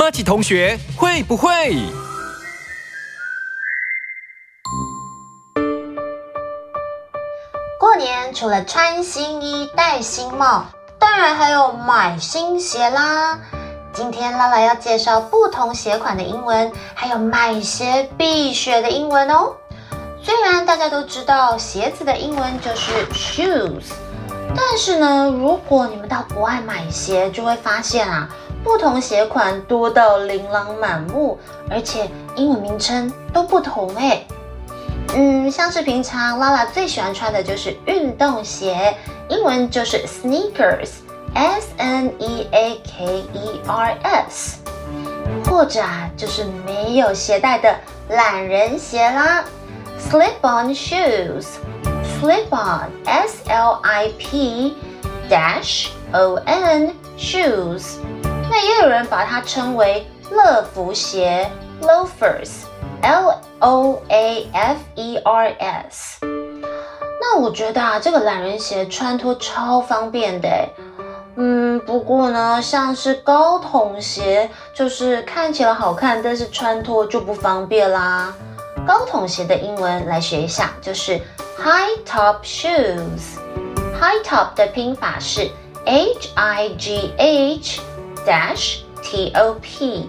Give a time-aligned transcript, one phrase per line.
[0.00, 1.50] 马奇同学会不会？
[7.78, 10.64] 过年除了穿新衣、戴新帽，
[10.98, 13.38] 当然还有买新鞋啦。
[13.92, 19.54] 今天拉拉要介绍不同鞋款的英文，还有买鞋必学的英文哦。
[20.22, 23.92] 虽然大家都知道鞋子的英文就是 shoes，
[24.56, 28.26] 但是呢，如果你们到国外买鞋，就会发现啊，
[28.62, 31.38] 不同鞋款多到琳琅满目，
[31.70, 34.22] 而且英文名称都不同哎。
[35.14, 38.94] 嗯，像是平常拉拉最喜欢穿的就是运动鞋，
[39.28, 40.90] 英文就是 sneakers。
[41.32, 44.58] S N E A K E R S，
[45.44, 47.72] 或者啊，就是没有鞋带的
[48.08, 49.44] 懒人鞋啦
[50.10, 54.76] ，slip-on shoes，slip-on，S L I P
[55.30, 58.00] dash O N shoes，
[58.50, 61.48] 那也有人把它称为乐福鞋
[61.80, 66.18] ，loafers，L O A F E R S。
[67.20, 70.68] 那我觉得啊，这个懒人鞋穿脱超方便的
[71.36, 78.34] 嗯，不过呢，像是高筒鞋，就是看起来好看，但是穿脱就不方便啦。
[78.84, 81.20] 高筒鞋的英文来学一下，就是
[81.56, 83.38] high top shoes。
[84.00, 85.48] high top 的拼法是
[85.84, 87.80] h i g h
[88.26, 90.08] dash t o p。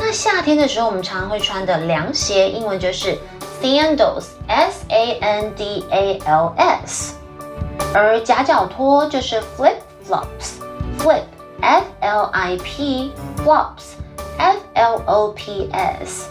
[0.00, 3.18] 那夏天的时候，我们常常会穿的凉鞋，英文就是
[3.62, 7.14] sandals，s a n d a l s。
[7.94, 9.76] 而夹脚拖就是 flip。
[10.08, 10.60] flops,
[11.00, 11.24] flip,
[11.60, 13.96] f l i p, flops,
[14.38, 16.28] f l o p s。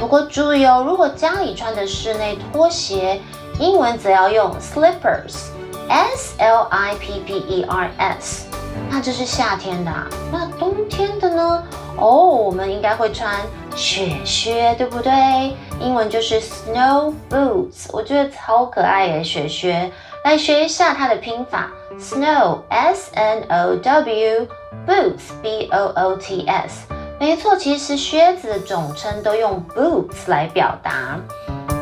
[0.00, 3.20] 不过注意哦，如果家里穿的室内拖鞋，
[3.60, 5.50] 英文则要用 slippers,
[5.88, 8.46] s l i p p e r s。
[8.94, 9.90] 那这是夏天的，
[10.30, 11.64] 那冬天的呢？
[11.96, 13.40] 哦，我们应该会穿
[13.74, 15.10] 雪靴，对不对？
[15.80, 17.86] 英文就是 snow boots。
[17.90, 19.90] 我觉得超可爱耶，雪靴。
[20.24, 24.46] 来学一下它的拼法：snow s n o w
[24.86, 26.84] boots b o o t s。
[27.18, 31.18] 没错，其实靴子的总称都用 boots 来表达。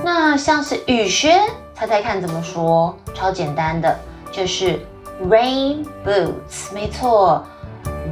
[0.05, 1.41] 那像是雨靴，
[1.75, 2.97] 猜猜看怎么说？
[3.15, 3.99] 超简单的，
[4.31, 4.79] 就是
[5.29, 6.73] rain boots。
[6.73, 7.45] 没错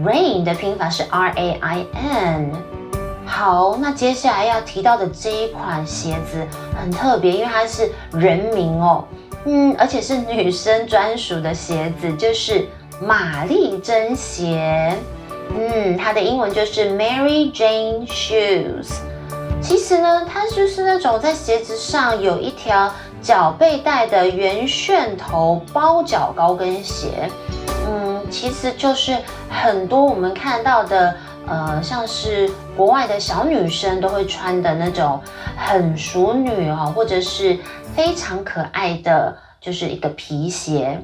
[0.04, 2.52] ，rain 的拼法是 r a i n。
[3.24, 9.04] 好，那接下来要提到的这一款鞋子很特别，因为它是人名哦。
[9.44, 12.66] 嗯，而且是女生专属的鞋子，就是
[13.00, 14.96] 玛丽珍鞋。
[15.56, 18.88] 嗯，它的英文就是 Mary Jane Shoes。
[19.60, 22.92] 其实呢，它就是那种在鞋子上有一条
[23.22, 27.30] 脚背带的圆楦头包脚高跟鞋。
[27.88, 29.16] 嗯，其实就是
[29.48, 31.14] 很多我们看到的，
[31.46, 35.20] 呃，像是国外的小女生都会穿的那种
[35.56, 37.58] 很淑女哦，或者是。
[37.96, 41.00] 非常可爱的就是一个皮鞋。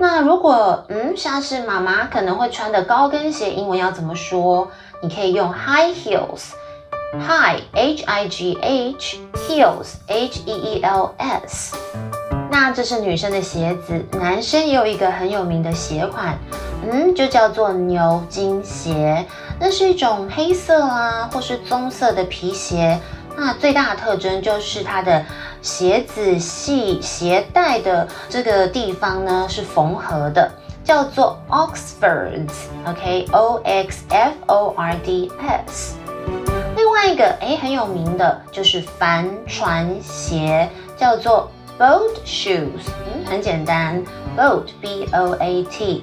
[0.00, 4.66] 那如果嗯像是妈妈可能会穿的高跟鞋，英文要怎么说？
[5.02, 6.52] 你可以用 high heels
[7.14, 11.76] Hi, h i g h heels h e e l s。
[12.50, 16.36] 那这是女生的鞋子，男生也有一个很有名的鞋款，
[16.82, 19.24] 嗯，就叫做牛津鞋。
[19.60, 22.98] 那是一种黑色啊或是棕色的皮鞋。
[23.36, 25.24] 那最大的特征就是它的
[25.62, 30.50] 鞋子系鞋带的这个地方呢是缝合的，
[30.82, 35.94] 叫做 Oxfords，OK，O X F O R D S。
[36.96, 44.02] 另外一个哎很有名的就是帆船鞋，叫做 Boat Shoes，嗯，很简单
[44.34, 46.02] ，Boat B O A T。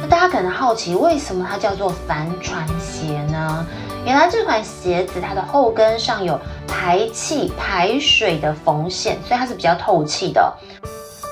[0.00, 3.66] 那大家可能好奇，为什么它叫做帆船鞋呢？
[4.06, 10.50] 原来这款鞋子它的后跟上有排气排水的缝线，所以它是比较透气的。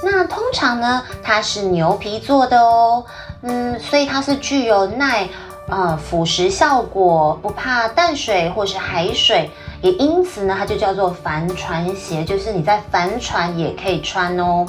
[0.05, 3.03] 那通常呢，它是牛皮做的哦，
[3.41, 5.27] 嗯，所以它是具有耐
[5.69, 9.51] 呃腐蚀效果，不怕淡水或是海水，
[9.83, 14.67] 也因此呢，它就叫做帆船鞋，就是你在帆船也可以穿哦。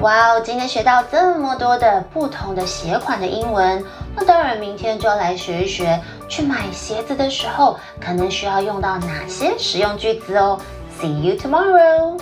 [0.00, 3.84] 哇哦，今天学到这么多的不同的鞋款的英文，
[4.16, 10.58] 那当然明天就要来学一学，去买鞋子的时候可能需要用到哪些实用句子哦。
[11.00, 12.18] See you tomorrow.